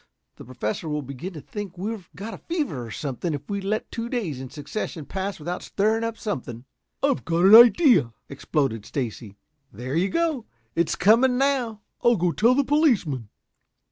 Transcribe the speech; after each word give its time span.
The 0.37 0.45
Professor 0.45 0.89
will 0.89 1.03
begin 1.03 1.33
to 1.33 1.41
think 1.41 1.77
we've 1.77 2.09
got 2.15 2.33
a 2.33 2.39
fever, 2.39 2.87
or 2.87 2.89
something, 2.89 3.35
if 3.35 3.47
we 3.47 3.61
let 3.61 3.91
two 3.91 4.09
days 4.09 4.41
in 4.41 4.49
succession 4.49 5.05
pass 5.05 5.37
without 5.37 5.61
stirring 5.61 6.03
up 6.03 6.17
something." 6.17 6.65
"I've 7.03 7.23
got 7.23 7.45
an 7.45 7.53
idea," 7.53 8.11
exploded 8.27 8.83
Stacy. 8.83 9.37
"There 9.71 9.95
you 9.95 10.09
go. 10.09 10.47
It's 10.73 10.95
coming 10.95 11.37
now." 11.37 11.81
"I'll 12.03 12.15
go 12.17 12.31
tell 12.31 12.55
the 12.55 12.63
policeman." 12.63 13.29